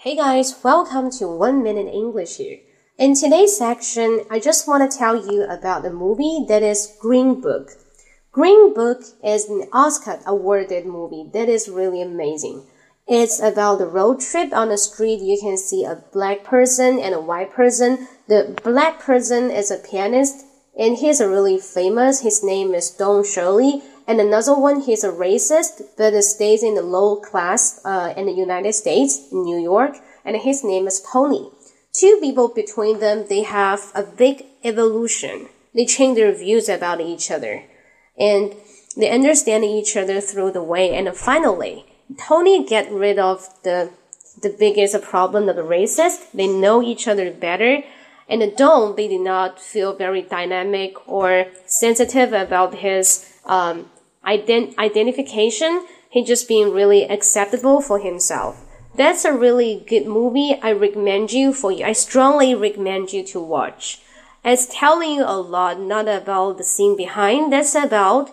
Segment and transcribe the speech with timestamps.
[0.00, 2.60] Hey guys, welcome to One Minute English here.
[2.98, 7.40] In today's section, I just want to tell you about the movie that is Green
[7.40, 7.72] Book.
[8.30, 12.64] Green Book is an Oscar awarded movie that is really amazing.
[13.08, 15.20] It's about the road trip on the street.
[15.20, 18.06] You can see a black person and a white person.
[18.28, 20.46] The black person is a pianist
[20.78, 22.20] and he's a really famous.
[22.20, 23.82] His name is Don Shirley.
[24.08, 28.32] And another one, he's a racist, but stays in the low class uh, in the
[28.32, 31.50] United States, New York, and his name is Tony.
[31.92, 35.48] Two people between them, they have a big evolution.
[35.74, 37.64] They change their views about each other,
[38.18, 38.54] and
[38.96, 40.94] they understand each other through the way.
[40.94, 41.84] And finally,
[42.18, 43.90] Tony get rid of the
[44.40, 46.30] the biggest problem of the racist.
[46.32, 47.82] They know each other better.
[48.28, 53.90] And Don, they did not feel very dynamic or sensitive about his um,
[54.28, 58.64] ident- identification, he just being really acceptable for himself.
[58.94, 60.58] That's a really good movie.
[60.62, 61.84] I recommend you for you.
[61.84, 64.00] I strongly recommend you to watch.
[64.44, 67.52] It's telling you a lot, not about the scene behind.
[67.52, 68.30] That's about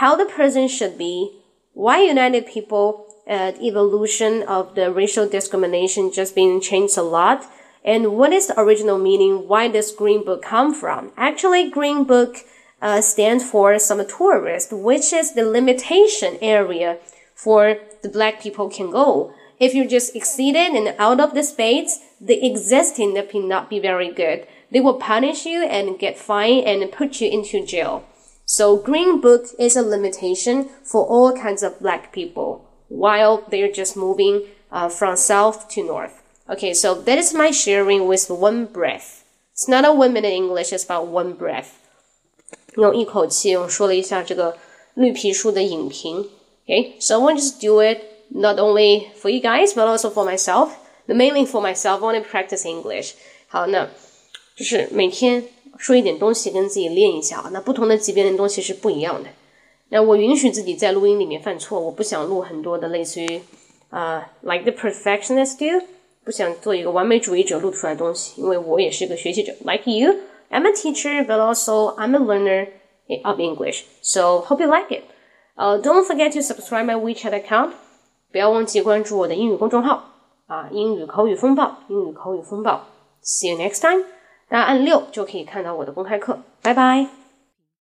[0.00, 1.40] how the person should be,
[1.72, 7.46] why United People, uh, evolution of the racial discrimination just being changed a lot,
[7.84, 9.46] and what is the original meaning?
[9.48, 11.12] Why does Green Book come from?
[11.16, 12.38] Actually, Green Book
[12.82, 16.98] uh, stand for some tourist, which is the limitation area
[17.34, 19.32] for the black people can go.
[19.58, 23.78] If you just exceed it and out of the space, the existing may not be
[23.78, 24.46] very good.
[24.70, 28.04] They will punish you and get fined and put you into jail.
[28.46, 33.96] So Green Book is a limitation for all kinds of black people while they're just
[33.96, 36.22] moving uh, from south to north.
[36.48, 39.24] Okay, so that is my sharing with one breath.
[39.52, 41.83] It's not a one minute English, it's about one breath.
[42.76, 44.56] 用一口气我说了一下这个
[44.94, 46.28] 绿皮书的影评。
[46.66, 50.24] Okay, so I want to just do it not only for you guys but also for
[50.24, 50.70] myself.
[51.06, 53.12] Mainly for myself, I want to practice English.
[53.48, 53.88] 好，那
[54.56, 55.44] 就是每天
[55.76, 57.50] 说一点东西跟自己练一下啊。
[57.52, 59.28] 那不同的级别的东西是不一样的。
[59.90, 63.42] 那我允许自己在录音里面犯错，我不想录很多的类似于
[63.90, 65.84] 啊、，like the perfectionist do，
[66.24, 70.16] 不想做一个完美主义者录出来的东西，因为我也是一个学习者，like you。
[70.49, 72.67] I'm a teacher, but also I'm a learner
[73.23, 73.83] of English.
[74.01, 75.03] So hope you like it.
[75.57, 77.71] Uh, don't forget to subscribe my WeChat account.
[78.31, 80.03] 不要忘记关注我的英语公众号
[80.47, 82.85] 啊，英语口语风暴，英语口语风暴。
[83.23, 84.03] See you next time.
[84.47, 86.39] 大家按六就可以看到我的公开课。
[86.61, 87.22] 拜拜。